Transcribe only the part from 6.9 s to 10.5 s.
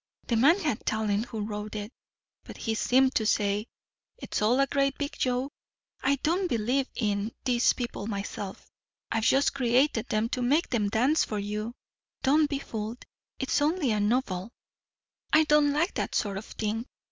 in these people myself. I've just created them to